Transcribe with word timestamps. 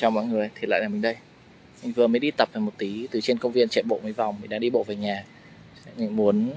Chào 0.00 0.10
mọi 0.10 0.24
người, 0.24 0.50
thì 0.54 0.66
lại 0.66 0.80
là 0.80 0.88
mình 0.88 1.02
đây. 1.02 1.16
Mình 1.82 1.92
vừa 1.92 2.06
mới 2.06 2.18
đi 2.18 2.30
tập 2.30 2.48
về 2.52 2.60
một 2.60 2.72
tí 2.78 3.06
từ 3.10 3.20
trên 3.20 3.38
công 3.38 3.52
viên 3.52 3.68
chạy 3.68 3.84
bộ 3.88 4.00
mấy 4.02 4.12
vòng 4.12 4.36
Mình 4.40 4.50
đang 4.50 4.60
đi 4.60 4.70
bộ 4.70 4.84
về 4.84 4.96
nhà. 4.96 5.24
Mình 5.96 6.16
muốn 6.16 6.50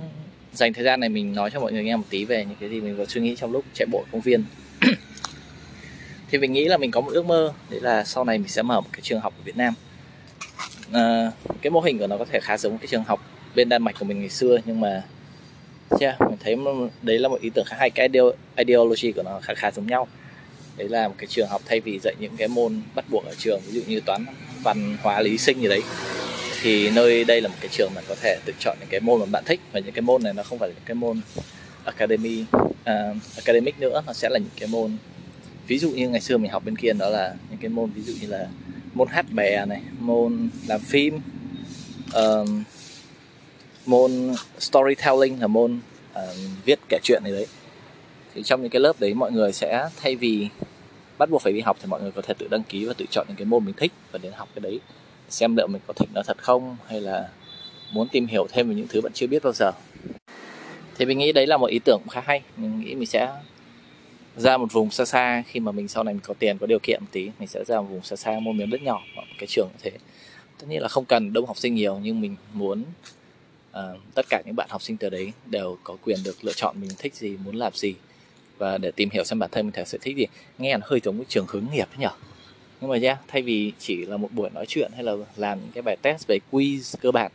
dành 0.54 0.74
thời 0.74 0.84
gian 0.84 1.00
này 1.00 1.10
mình 1.10 1.36
nói 1.36 1.50
cho 1.52 1.60
mọi 1.60 1.72
người 1.72 1.84
nghe 1.84 1.96
một 1.96 2.04
tí 2.10 2.26
về 2.26 2.46
những 2.46 2.58
cái 2.60 2.70
gì 2.70 2.82
mình 2.82 2.98
vừa 2.98 3.06
suy 3.06 3.22
nghĩ 3.22 3.36
trong 3.36 3.52
lúc 3.52 3.66
chạy 3.74 3.86
bộ 3.92 4.00
ở 4.00 4.10
công 4.12 4.22
viên. 4.22 4.44
Thì 6.32 6.38
mình 6.38 6.54
nghĩ 6.54 6.66
là 6.66 6.78
mình 6.78 6.92
có 6.92 7.02
một 7.02 7.12
ước 7.14 7.26
mơ 7.26 7.54
Đấy 7.70 7.82
là 7.82 8.04
sau 8.04 8.24
này 8.24 8.38
mình 8.38 8.48
sẽ 8.48 8.62
mở 8.62 8.82
một 8.82 8.90
cái 8.92 9.02
trường 9.02 9.20
học 9.20 9.34
ở 9.38 9.44
Việt 9.44 9.58
Nam. 9.58 9.74
À, 10.92 11.32
Cái 11.62 11.72
mô 11.72 11.82
hình 11.82 12.00
của 12.00 12.08
nó 12.08 12.18
có 12.18 12.26
thể 12.26 12.40
khá 12.40 12.58
giống 12.58 12.78
cái 12.78 12.88
trường 12.88 13.04
học 13.04 13.20
bên 13.56 13.70
Đan 13.70 13.84
Mạch 13.84 14.00
của 14.00 14.06
mình 14.06 14.20
ngày 14.20 14.30
xưa 14.30 14.58
Nhưng 14.66 14.80
mà 14.80 15.04
yeah, 16.00 16.22
mình 16.22 16.38
thấy 16.40 16.56
đấy 17.02 17.20
là 17.20 17.30
một 17.30 17.42
ý 17.42 17.50
tưởng 17.50 17.66
khá 17.66 17.76
hay. 17.80 17.90
Cái 17.90 18.10
ideology 18.56 19.12
của 19.12 19.24
nó 19.24 19.40
khá 19.44 19.54
khá 19.54 19.72
giống 19.72 19.88
nhau 19.88 20.08
đấy 20.78 20.90
là 20.90 21.08
một 21.08 21.16
cái 21.18 21.28
trường 21.28 21.48
học 21.48 21.62
thay 21.66 21.80
vì 21.80 22.00
dạy 22.00 22.16
những 22.20 22.38
cái 22.38 22.48
môn 22.48 22.82
bắt 22.96 23.06
buộc 23.10 23.26
ở 23.26 23.34
trường 23.38 23.62
ví 23.68 23.74
dụ 23.74 23.82
như 23.88 24.00
toán 24.00 24.26
văn 24.64 24.98
hóa 25.02 25.22
lý 25.22 25.38
sinh 25.38 25.62
gì 25.62 25.68
đấy. 25.68 25.82
Thì 26.62 26.90
nơi 26.90 27.24
đây 27.24 27.42
là 27.42 27.50
một 27.50 27.56
cái 27.62 27.70
trường 27.72 27.92
mà 27.96 28.02
có 28.08 28.16
thể 28.22 28.38
tự 28.46 28.54
chọn 28.60 28.78
những 28.80 28.90
cái 28.90 29.00
môn 29.00 29.20
mà 29.20 29.26
bạn 29.26 29.44
thích. 29.46 29.60
Và 29.72 29.80
những 29.80 29.94
cái 29.94 30.02
môn 30.02 30.24
này 30.24 30.34
nó 30.34 30.44
không 30.44 30.60
phải 30.60 30.70
là 30.70 30.76
những 30.76 30.86
cái 30.86 30.96
môn 30.96 31.22
academy 31.84 32.42
uh, 32.42 33.18
academic 33.36 33.80
nữa 33.80 34.04
nó 34.08 34.14
sẽ 34.14 34.30
là 34.30 34.40
những 34.40 34.50
cái 34.60 34.68
môn 34.68 34.98
ví 35.68 35.80
dụ 35.80 35.92
như 35.92 36.10
ngày 36.10 36.22
xưa 36.22 36.38
mình 36.38 36.52
học 36.52 36.66
bên 36.66 36.76
kia 36.76 36.94
đó 36.94 37.10
là 37.10 37.36
những 37.50 37.60
cái 37.60 37.70
môn 37.70 37.90
ví 37.90 38.02
dụ 38.02 38.14
như 38.22 38.28
là 38.28 38.48
môn 38.94 39.08
hát 39.08 39.26
bè 39.32 39.66
này 39.66 39.82
môn 40.00 40.50
làm 40.68 40.82
phim 40.82 41.20
uh, 42.18 42.50
môn 43.86 44.34
storytelling 44.60 45.42
là 45.42 45.48
môn 45.48 45.80
uh, 46.14 46.20
viết 46.66 46.80
kể 46.90 47.00
chuyện 47.04 47.22
này 47.24 47.32
đấy. 47.32 47.46
Thì 48.36 48.44
trong 48.44 48.62
những 48.62 48.70
cái 48.72 48.80
lớp 48.80 49.00
đấy 49.00 49.14
mọi 49.14 49.32
người 49.32 49.54
sẽ 49.54 49.90
thay 50.02 50.16
vì 50.16 50.48
bắt 51.18 51.30
buộc 51.30 51.42
phải 51.42 51.54
đi 51.54 51.60
học 51.62 51.78
thì 51.82 51.88
mọi 51.88 52.02
người 52.02 52.12
có 52.12 52.22
thể 52.22 52.34
tự 52.38 52.48
đăng 52.48 52.64
ký 52.64 52.86
và 52.86 52.94
tự 52.94 53.06
chọn 53.12 53.26
những 53.28 53.38
cái 53.38 53.46
môn 53.46 53.66
mình 53.66 53.76
thích 53.78 53.92
và 54.12 54.20
đến 54.22 54.34
học 54.34 54.50
cái 54.56 54.62
đấy. 54.62 54.80
Xem 55.30 55.56
liệu 55.56 55.68
mình 55.68 55.82
có 55.88 55.94
thích 55.94 56.10
nó 56.14 56.22
thật 56.24 56.38
không 56.38 56.78
hay 56.88 57.02
là 57.02 57.30
muốn 57.92 58.08
tìm 58.08 58.28
hiểu 58.28 58.48
thêm 58.50 58.70
về 58.70 58.76
những 58.76 58.88
thứ 58.88 59.02
bạn 59.02 59.12
chưa 59.14 59.28
biết 59.28 59.44
bao 59.44 59.54
giờ. 59.54 59.72
Thì 60.98 61.06
mình 61.06 61.18
nghĩ 61.18 61.32
đấy 61.32 61.48
là 61.48 61.58
một 61.58 61.68
ý 61.68 61.80
tưởng 61.86 62.02
khá 62.12 62.22
hay. 62.26 62.42
Mình 62.58 62.80
nghĩ 62.80 62.96
mình 62.96 63.08
sẽ 63.08 63.28
ra 64.38 64.58
một 64.58 64.74
vùng 64.74 64.92
xa 64.92 65.06
xa 65.06 65.44
khi 65.48 65.60
mà 65.60 65.72
mình 65.72 65.88
sau 65.88 66.04
này 66.04 66.14
mình 66.14 66.24
có 66.24 66.34
tiền 66.40 66.58
có 66.58 66.68
điều 66.68 66.80
kiện 66.80 67.02
một 67.02 67.08
tí 67.12 67.30
mình 67.40 67.48
sẽ 67.48 67.64
ra 67.64 67.82
một 67.82 67.88
vùng 67.90 68.04
xa 68.04 68.16
xa 68.16 68.40
mua 68.40 68.52
miếng 68.52 68.70
đất 68.70 68.82
nhỏ 68.82 69.02
một 69.16 69.24
cái 69.38 69.48
trường 69.48 69.68
như 69.74 69.80
thế. 69.82 69.92
Tất 70.60 70.66
nhiên 70.70 70.82
là 70.82 70.88
không 70.88 71.06
cần 71.06 71.34
đông 71.34 71.46
học 71.46 71.58
sinh 71.58 71.76
nhiều 71.76 72.00
nhưng 72.04 72.22
mình 72.22 72.36
muốn 72.54 72.84
uh, 73.72 74.00
tất 74.16 74.26
cả 74.30 74.42
những 74.46 74.56
bạn 74.56 74.68
học 74.70 74.82
sinh 74.82 74.98
từ 74.98 75.10
đấy 75.10 75.32
đều 75.46 75.78
có 75.84 75.98
quyền 76.06 76.18
được 76.24 76.36
lựa 76.42 76.54
chọn 76.56 76.76
mình 76.82 76.90
thích 76.98 77.16
gì 77.16 77.38
muốn 77.46 77.56
làm 77.56 77.74
gì 77.74 77.94
và 78.64 78.78
để 78.78 78.92
tìm 78.92 79.10
hiểu 79.10 79.24
xem 79.24 79.40
bản 79.40 79.50
thân 79.52 79.66
mình 79.66 79.72
thật 79.72 79.88
sự 79.88 79.98
thích 80.02 80.18
gì 80.18 80.26
nghe 80.58 80.78
nó 80.78 80.86
hơi 80.90 81.00
giống 81.04 81.18
cái 81.18 81.26
trường 81.30 81.46
hướng 81.50 81.66
nghiệp 81.72 81.88
nhỉ 81.98 82.08
nhưng 82.82 82.90
mà 82.90 82.98
yeah, 83.02 83.20
thay 83.28 83.42
vì 83.42 83.74
chỉ 83.80 84.06
là 84.06 84.18
một 84.18 84.30
buổi 84.32 84.50
nói 84.50 84.66
chuyện 84.68 84.92
hay 84.96 85.04
là 85.04 85.14
làm 85.36 85.60
những 85.60 85.72
cái 85.74 85.82
bài 85.82 85.98
test 86.02 86.28
về 86.28 86.40
quiz 86.52 86.96
cơ 87.02 87.12
bản 87.12 87.32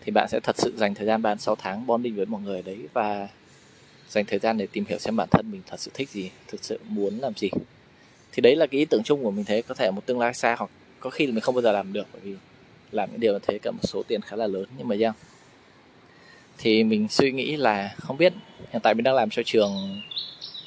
thì 0.00 0.12
bạn 0.12 0.28
sẽ 0.28 0.40
thật 0.40 0.56
sự 0.58 0.72
dành 0.76 0.94
thời 0.94 1.06
gian 1.06 1.22
bạn 1.22 1.38
6 1.38 1.56
tháng 1.56 1.86
bonding 1.86 2.16
với 2.16 2.26
mọi 2.26 2.40
người 2.40 2.62
đấy 2.62 2.78
và 2.92 3.28
dành 4.08 4.24
thời 4.24 4.38
gian 4.38 4.58
để 4.58 4.66
tìm 4.72 4.84
hiểu 4.88 4.98
xem 4.98 5.16
bản 5.16 5.28
thân 5.30 5.50
mình 5.50 5.62
thật 5.66 5.80
sự 5.80 5.90
thích 5.94 6.10
gì 6.10 6.30
thực 6.48 6.64
sự 6.64 6.78
muốn 6.88 7.18
làm 7.18 7.32
gì 7.36 7.50
thì 8.32 8.40
đấy 8.40 8.56
là 8.56 8.66
cái 8.66 8.78
ý 8.78 8.84
tưởng 8.84 9.02
chung 9.02 9.22
của 9.22 9.30
mình 9.30 9.44
thấy 9.44 9.62
có 9.62 9.74
thể 9.74 9.90
một 9.90 10.06
tương 10.06 10.18
lai 10.18 10.34
xa 10.34 10.54
hoặc 10.58 10.70
có 11.00 11.10
khi 11.10 11.26
là 11.26 11.32
mình 11.32 11.40
không 11.40 11.54
bao 11.54 11.62
giờ 11.62 11.72
làm 11.72 11.92
được 11.92 12.06
bởi 12.12 12.22
vì 12.24 12.34
làm 12.92 13.10
những 13.10 13.20
điều 13.20 13.32
như 13.32 13.38
thế 13.46 13.58
cả 13.58 13.70
một 13.70 13.82
số 13.82 14.02
tiền 14.02 14.20
khá 14.20 14.36
là 14.36 14.46
lớn 14.46 14.66
nhưng 14.78 14.88
mà 14.88 14.96
yeah. 15.00 15.14
thì 16.58 16.84
mình 16.84 17.08
suy 17.08 17.32
nghĩ 17.32 17.56
là 17.56 17.94
không 17.98 18.16
biết 18.16 18.32
hiện 18.72 18.82
tại 18.82 18.94
mình 18.94 19.04
đang 19.04 19.14
làm 19.14 19.30
cho 19.30 19.42
trường 19.46 20.00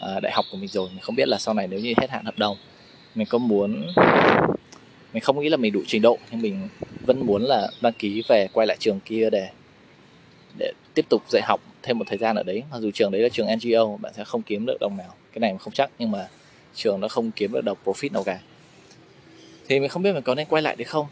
À, 0.02 0.20
đại 0.20 0.32
học 0.32 0.46
của 0.52 0.58
mình 0.58 0.68
rồi 0.68 0.90
mình 0.90 1.00
không 1.02 1.16
biết 1.16 1.28
là 1.28 1.38
sau 1.38 1.54
này 1.54 1.68
nếu 1.68 1.80
như 1.80 1.94
hết 1.98 2.10
hạn 2.10 2.26
hợp 2.26 2.38
đồng 2.38 2.58
mình 3.16 3.28
có 3.30 3.38
muốn 3.38 3.88
mình 5.14 5.24
không 5.24 5.40
nghĩ 5.40 5.50
là 5.50 5.58
mình 5.58 5.74
đủ 5.74 5.82
trình 5.88 6.02
độ 6.02 6.18
nhưng 6.32 6.42
mình 6.42 6.68
vẫn 7.06 7.26
muốn 7.26 7.44
là 7.44 7.68
đăng 7.82 7.94
ký 7.94 8.24
về 8.28 8.48
quay 8.54 8.68
lại 8.68 8.78
trường 8.80 9.00
kia 9.00 9.30
để 9.32 9.50
để 10.58 10.72
tiếp 10.94 11.06
tục 11.10 11.22
dạy 11.30 11.42
học 11.46 11.62
thêm 11.84 12.00
một 12.00 12.06
thời 12.08 12.18
gian 12.18 12.36
ở 12.36 12.44
đấy. 12.44 12.64
Mặc 12.72 12.80
dù 12.80 12.92
trường 12.92 13.12
đấy 13.12 13.22
là 13.22 13.30
trường 13.30 13.48
NGO 13.48 13.98
bạn 14.02 14.14
sẽ 14.14 14.24
không 14.24 14.42
kiếm 14.42 14.66
được 14.66 14.78
đồng 14.80 14.98
nào. 14.98 15.14
Cái 15.34 15.40
này 15.40 15.52
mình 15.52 15.60
không 15.60 15.74
chắc 15.74 15.90
nhưng 16.00 16.12
mà 16.12 16.28
trường 16.76 17.00
nó 17.00 17.08
không 17.08 17.32
kiếm 17.32 17.52
được 17.52 17.62
đồng 17.64 17.78
profit 17.86 18.12
nào 18.14 18.24
cả. 18.24 18.40
Thì 19.68 19.80
mình 19.80 19.90
không 19.90 20.04
biết 20.04 20.14
mình 20.14 20.24
có 20.24 20.36
nên 20.36 20.48
quay 20.50 20.62
lại 20.62 20.76
được 20.76 20.88
không. 20.88 21.08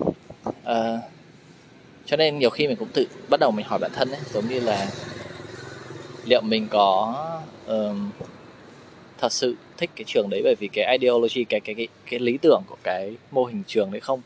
À, 0.64 0.98
cho 2.06 2.18
nên 2.18 2.40
nhiều 2.40 2.50
khi 2.50 2.68
mình 2.68 2.78
cũng 2.78 2.90
tự 2.94 3.08
bắt 3.30 3.40
đầu 3.40 3.52
mình 3.52 3.66
hỏi 3.66 3.80
bản 3.80 3.92
thân 3.94 4.12
ấy 4.12 4.20
giống 4.34 4.48
như 4.48 4.60
là 4.60 4.88
liệu 6.26 6.42
mình 6.42 6.68
có 6.70 7.16
uh, 7.66 7.96
thật 9.22 9.32
sự 9.32 9.56
thích 9.78 9.90
cái 9.96 10.04
trường 10.08 10.30
đấy 10.30 10.42
bởi 10.44 10.56
vì 10.60 10.68
cái 10.68 10.98
ideology 10.98 11.44
cái 11.44 11.60
cái 11.60 11.76
cái 11.76 11.88
cái 12.10 12.20
lý 12.20 12.38
tưởng 12.38 12.62
của 12.68 12.78
cái 12.84 13.16
mô 13.32 13.46
hình 13.46 13.64
trường 13.68 13.92
đấy 13.92 14.02
không? 14.02 14.22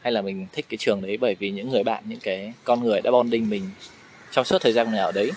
Hay 0.00 0.12
là 0.12 0.22
mình 0.22 0.46
thích 0.52 0.66
cái 0.68 0.78
trường 0.78 1.02
đấy 1.02 1.16
bởi 1.16 1.34
vì 1.34 1.50
những 1.50 1.70
người 1.70 1.82
bạn 1.84 2.04
những 2.06 2.20
cái 2.22 2.52
con 2.64 2.84
người 2.84 3.00
đã 3.00 3.10
bonding 3.10 3.50
mình 3.50 3.62
trong 4.30 4.44
suốt 4.44 4.58
thời 4.62 4.72
gian 4.72 4.90
mình 4.90 5.00
ở 5.00 5.12
đấy? 5.12 5.30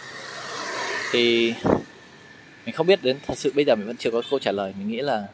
Thì 1.12 1.54
mình 2.66 2.76
không 2.76 2.88
biết 2.88 3.00
đến 3.04 3.18
thật 3.28 3.38
sự 3.38 3.52
bây 3.56 3.66
giờ 3.66 3.76
mình 3.76 3.88
vẫn 3.88 3.98
chưa 3.98 4.12
có 4.12 4.22
câu 4.30 4.40
trả 4.40 4.52
lời. 4.52 4.74
Mình 4.80 4.88
nghĩ 4.88 5.02
là 5.02 5.28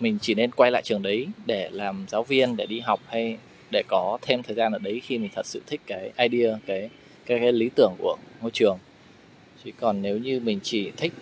mình 0.00 0.18
chỉ 0.20 0.34
nên 0.34 0.50
quay 0.50 0.70
lại 0.70 0.82
trường 0.84 1.02
đấy 1.02 1.26
để 1.46 1.68
làm 1.72 2.04
giáo 2.08 2.22
viên 2.22 2.56
để 2.56 2.66
đi 2.66 2.80
học 2.80 3.00
hay 3.06 3.36
để 3.70 3.82
có 3.88 4.18
thêm 4.22 4.42
thời 4.42 4.54
gian 4.54 4.72
ở 4.72 4.78
đấy 4.78 5.00
khi 5.04 5.18
mình 5.18 5.30
thật 5.34 5.46
sự 5.46 5.62
thích 5.66 5.80
cái 5.86 6.12
idea 6.16 6.56
cái 6.66 6.90
cái, 7.26 7.38
cái 7.40 7.52
lý 7.52 7.70
tưởng 7.76 7.92
của 7.98 8.16
ngôi 8.40 8.50
trường. 8.50 8.78
Chứ 9.64 9.70
còn 9.80 10.02
nếu 10.02 10.18
như 10.18 10.40
mình 10.40 10.60
chỉ 10.62 10.90
thích 10.96 11.12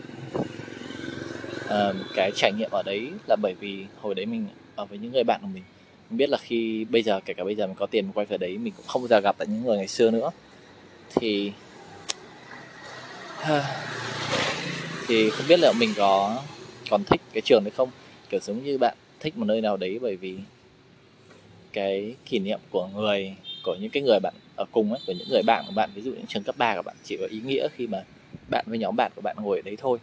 uh, 1.70 1.96
cái 2.14 2.30
trải 2.34 2.52
nghiệm 2.52 2.70
ở 2.70 2.82
đấy 2.82 3.10
là 3.28 3.36
bởi 3.42 3.54
vì 3.60 3.84
hồi 4.00 4.14
đấy 4.14 4.26
mình 4.26 4.46
ở 4.76 4.86
với 4.86 4.98
những 4.98 5.12
người 5.12 5.24
bạn 5.24 5.40
của 5.42 5.48
mình. 5.54 5.62
Mình 6.10 6.18
biết 6.18 6.30
là 6.30 6.38
khi 6.38 6.84
bây 6.90 7.02
giờ 7.02 7.20
kể 7.24 7.34
cả 7.34 7.44
bây 7.44 7.54
giờ 7.54 7.66
mình 7.66 7.76
có 7.78 7.86
tiền 7.86 8.04
mình 8.04 8.12
quay 8.12 8.26
về 8.26 8.38
đấy 8.38 8.58
mình 8.58 8.72
cũng 8.76 8.86
không 8.86 9.02
bao 9.02 9.08
giờ 9.08 9.20
gặp 9.20 9.36
lại 9.38 9.46
những 9.50 9.64
người 9.64 9.76
ngày 9.76 9.88
xưa 9.88 10.10
nữa. 10.10 10.30
Thì 11.14 11.52
thì 15.08 15.30
không 15.30 15.46
biết 15.48 15.60
là 15.60 15.72
mình 15.72 15.90
có 15.96 16.42
còn 16.90 17.04
thích 17.04 17.20
cái 17.32 17.40
trường 17.40 17.64
đấy 17.64 17.72
không? 17.76 17.90
Kiểu 18.28 18.40
giống 18.40 18.64
như 18.64 18.78
bạn 18.78 18.96
thích 19.20 19.38
một 19.38 19.44
nơi 19.44 19.60
nào 19.60 19.76
đấy 19.76 19.98
bởi 20.02 20.16
vì 20.16 20.36
cái 21.72 22.14
kỷ 22.26 22.38
niệm 22.38 22.60
của 22.70 22.86
người 22.86 23.34
của 23.64 23.76
những 23.80 23.90
cái 23.90 24.02
người 24.02 24.18
bạn 24.22 24.34
ở 24.56 24.64
cùng 24.72 24.92
ấy 24.92 25.00
của 25.06 25.12
những 25.18 25.28
người 25.30 25.42
bạn 25.46 25.64
của 25.66 25.72
bạn 25.76 25.90
ví 25.94 26.02
dụ 26.02 26.10
những 26.10 26.26
trường 26.26 26.42
cấp 26.42 26.54
3 26.58 26.74
của 26.76 26.82
bạn 26.82 26.96
chỉ 27.04 27.16
có 27.20 27.26
ý 27.30 27.40
nghĩa 27.40 27.68
khi 27.76 27.86
mà 27.86 28.02
bạn 28.50 28.64
với 28.68 28.78
nhóm 28.78 28.96
bạn 28.96 29.12
của 29.14 29.22
bạn 29.22 29.36
ngồi 29.40 29.58
ở 29.58 29.62
đấy 29.62 29.76
thôi 29.78 29.98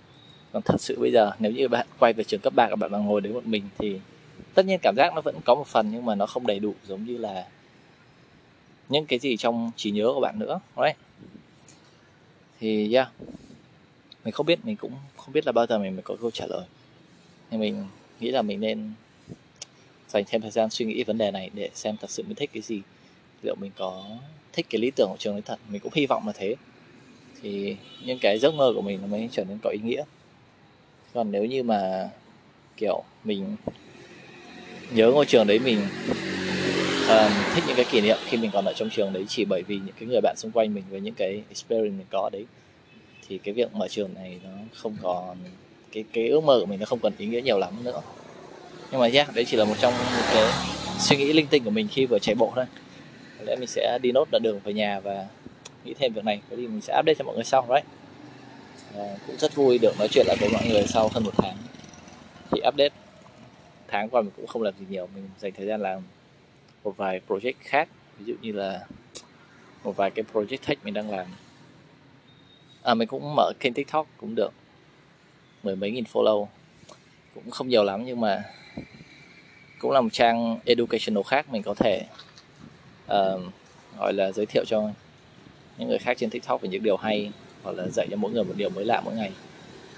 còn 0.51 0.61
thật 0.61 0.81
sự 0.81 0.99
bây 0.99 1.11
giờ 1.11 1.31
nếu 1.39 1.51
như 1.51 1.67
bạn 1.67 1.87
quay 1.99 2.13
về 2.13 2.23
trường 2.23 2.39
cấp 2.39 2.53
ba 2.55 2.67
các 2.69 2.75
bạn 2.75 2.91
ngồi 2.91 3.21
đấy 3.21 3.33
một 3.33 3.45
mình 3.45 3.63
thì 3.77 3.99
tất 4.53 4.65
nhiên 4.65 4.79
cảm 4.81 4.95
giác 4.97 5.13
nó 5.15 5.21
vẫn 5.21 5.35
có 5.45 5.55
một 5.55 5.67
phần 5.67 5.91
nhưng 5.91 6.05
mà 6.05 6.15
nó 6.15 6.25
không 6.25 6.47
đầy 6.47 6.59
đủ 6.59 6.73
giống 6.87 7.05
như 7.05 7.17
là 7.17 7.47
những 8.89 9.05
cái 9.05 9.19
gì 9.19 9.37
trong 9.37 9.71
trí 9.75 9.91
nhớ 9.91 10.11
của 10.13 10.21
bạn 10.21 10.39
nữa 10.39 10.59
đấy 10.77 10.93
thì, 12.59 12.93
yeah. 12.93 13.11
Mình 14.23 14.31
không 14.31 14.45
biết, 14.45 14.65
mình 14.65 14.75
cũng 14.75 14.91
không 15.17 15.33
biết 15.33 15.45
là 15.45 15.51
bao 15.51 15.65
giờ 15.65 15.79
mình 15.79 15.95
mới 15.95 16.03
có 16.03 16.15
câu 16.21 16.31
trả 16.31 16.45
lời. 16.45 16.65
Nhưng 17.51 17.59
mình 17.59 17.85
nghĩ 18.19 18.31
là 18.31 18.41
mình 18.41 18.59
nên 18.59 18.91
dành 20.07 20.23
thêm 20.27 20.41
thời 20.41 20.51
gian 20.51 20.69
suy 20.69 20.85
nghĩ 20.85 21.03
vấn 21.03 21.17
đề 21.17 21.31
này 21.31 21.49
để 21.53 21.69
xem 21.73 21.97
thật 21.97 22.09
sự 22.09 22.23
mình 22.23 22.35
thích 22.35 22.49
cái 22.53 22.61
gì, 22.61 22.81
liệu 23.43 23.55
mình 23.55 23.71
có 23.77 24.05
thích 24.53 24.65
cái 24.69 24.81
lý 24.81 24.91
tưởng 24.91 25.07
của 25.09 25.17
trường 25.19 25.35
ấy 25.35 25.41
thật. 25.41 25.59
Mình 25.69 25.81
cũng 25.81 25.93
hy 25.95 26.05
vọng 26.05 26.27
là 26.27 26.33
thế. 26.35 26.55
Thì 27.41 27.75
những 28.05 28.17
cái 28.21 28.39
giấc 28.39 28.53
mơ 28.53 28.71
của 28.75 28.81
mình 28.81 28.99
nó 29.01 29.07
mới 29.07 29.29
trở 29.31 29.43
nên 29.43 29.57
có 29.63 29.69
ý 29.69 29.79
nghĩa 29.83 30.03
còn 31.13 31.31
nếu 31.31 31.45
như 31.45 31.63
mà 31.63 32.09
kiểu 32.77 33.03
mình 33.23 33.55
nhớ 34.91 35.11
ngôi 35.11 35.25
trường 35.25 35.47
đấy 35.47 35.59
mình 35.59 35.79
um, 37.09 37.31
thích 37.55 37.63
những 37.67 37.75
cái 37.75 37.85
kỷ 37.91 38.01
niệm 38.01 38.17
khi 38.25 38.37
mình 38.37 38.51
còn 38.53 38.65
ở 38.65 38.73
trong 38.73 38.89
trường 38.89 39.13
đấy 39.13 39.25
chỉ 39.27 39.45
bởi 39.45 39.63
vì 39.67 39.75
những 39.75 39.95
cái 39.99 40.09
người 40.09 40.21
bạn 40.21 40.35
xung 40.37 40.51
quanh 40.51 40.73
mình 40.73 40.83
với 40.89 41.01
những 41.01 41.13
cái 41.13 41.43
experience 41.49 41.97
mình 41.97 42.07
có 42.09 42.29
đấy 42.33 42.45
thì 43.27 43.37
cái 43.37 43.53
việc 43.53 43.75
mở 43.75 43.87
trường 43.87 44.13
này 44.13 44.39
nó 44.43 44.49
không 44.73 44.97
còn 45.01 45.37
cái 45.91 46.03
cái 46.13 46.27
ước 46.27 46.43
mơ 46.43 46.57
của 46.59 46.65
mình 46.65 46.79
nó 46.79 46.85
không 46.85 46.99
còn 46.99 47.13
ý 47.17 47.25
nghĩa 47.25 47.41
nhiều 47.41 47.59
lắm 47.59 47.83
nữa. 47.83 48.01
Nhưng 48.91 49.01
mà 49.01 49.07
yeah, 49.13 49.35
đấy 49.35 49.45
chỉ 49.45 49.57
là 49.57 49.65
một 49.65 49.75
trong 49.79 49.93
một 49.93 50.23
cái 50.33 50.51
suy 50.99 51.17
nghĩ 51.17 51.33
linh 51.33 51.47
tinh 51.47 51.63
của 51.63 51.69
mình 51.69 51.87
khi 51.91 52.05
vừa 52.05 52.19
chạy 52.19 52.35
bộ 52.35 52.51
thôi. 52.55 52.65
Có 53.39 53.43
lẽ 53.47 53.55
mình 53.55 53.67
sẽ 53.67 53.99
đi 54.01 54.11
nốt 54.11 54.27
đoạn 54.31 54.43
đường 54.43 54.59
về 54.63 54.73
nhà 54.73 54.99
và 54.99 55.27
nghĩ 55.85 55.93
thêm 55.99 56.13
việc 56.13 56.25
này 56.25 56.41
có 56.49 56.55
gì 56.55 56.67
mình 56.67 56.81
sẽ 56.81 56.93
update 56.99 57.15
cho 57.19 57.25
mọi 57.25 57.35
người 57.35 57.43
sau 57.43 57.67
right? 57.69 57.85
Ờ, 58.93 59.17
cũng 59.27 59.37
rất 59.37 59.55
vui 59.55 59.77
được 59.77 59.93
nói 59.99 60.07
chuyện 60.11 60.25
lại 60.27 60.37
với 60.39 60.49
mọi 60.49 60.67
người 60.67 60.83
sau 60.87 61.09
hơn 61.13 61.23
một 61.23 61.33
tháng. 61.37 61.57
Thì 62.51 62.61
update 62.67 62.93
tháng 63.87 64.09
qua 64.09 64.21
mình 64.21 64.31
cũng 64.35 64.47
không 64.47 64.61
làm 64.61 64.73
gì 64.79 64.85
nhiều 64.89 65.07
mình 65.15 65.29
dành 65.39 65.51
thời 65.51 65.65
gian 65.65 65.81
làm 65.81 66.01
một 66.83 66.97
vài 66.97 67.21
project 67.27 67.53
khác 67.59 67.89
ví 68.19 68.25
dụ 68.25 68.33
như 68.41 68.51
là 68.51 68.85
một 69.83 69.97
vài 69.97 70.11
cái 70.11 70.25
project 70.33 70.57
tech 70.67 70.85
mình 70.85 70.93
đang 70.93 71.11
làm. 71.11 71.25
À 72.83 72.93
mình 72.93 73.07
cũng 73.07 73.35
mở 73.35 73.51
kênh 73.59 73.73
tiktok 73.73 74.07
cũng 74.17 74.35
được 74.35 74.53
mười 75.63 75.75
mấy 75.75 75.91
nghìn 75.91 76.03
follow. 76.13 76.47
Cũng 77.35 77.51
không 77.51 77.67
nhiều 77.67 77.83
lắm 77.83 78.05
nhưng 78.05 78.19
mà 78.19 78.43
cũng 79.79 79.91
là 79.91 80.01
một 80.01 80.09
trang 80.11 80.59
educational 80.65 81.23
khác 81.23 81.49
mình 81.49 81.63
có 81.63 81.73
thể 81.73 82.05
uh, 83.05 83.41
gọi 83.99 84.13
là 84.13 84.31
giới 84.31 84.45
thiệu 84.45 84.63
cho 84.67 84.89
những 85.77 85.89
người 85.89 85.97
khác 85.97 86.17
trên 86.17 86.29
tiktok 86.29 86.61
về 86.61 86.69
những 86.69 86.83
điều 86.83 86.97
hay 86.97 87.31
hoặc 87.67 87.83
là 87.83 87.89
dạy 87.89 88.07
cho 88.11 88.17
mỗi 88.17 88.31
người 88.31 88.43
một 88.43 88.53
điều 88.57 88.69
mới 88.69 88.85
lạ 88.85 89.01
mỗi 89.05 89.15
ngày 89.15 89.31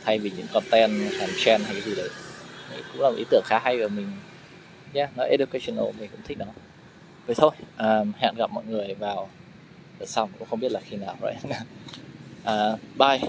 thay 0.04 0.19
vì 0.19 0.31
những 0.38 0.48
content 0.54 0.92
hàng 1.19 1.30
trend 1.38 1.66
hay 1.66 1.74
cái 1.74 1.81
gì 1.81 1.95
đấy. 1.95 2.10
Thì 2.69 2.81
cũng 2.94 3.01
là 3.01 3.10
một 3.10 3.16
ý 3.18 3.24
tưởng 3.30 3.44
khá 3.45 3.60
hay 3.60 3.77
và 3.77 3.88
mình 3.88 4.12
yeah, 4.94 5.18
nó 5.18 5.24
educational 5.24 5.86
mình 6.00 6.10
cũng 6.12 6.21
thích 6.27 6.38
nó. 6.38 6.45
Vậy 7.25 7.36
thôi 7.36 7.51
um, 7.77 8.12
hẹn 8.18 8.36
gặp 8.38 8.51
mọi 8.51 8.63
người 8.66 8.94
vào 8.94 9.30
đợt 10.00 10.06
cũng 10.16 10.48
không 10.50 10.60
biết 10.60 10.71
là 10.71 10.80
khi 10.80 10.98
nào 10.98 11.16
rồi 11.21 11.33
right? 11.44 11.56
uh, 12.42 12.80
bye. 12.98 13.19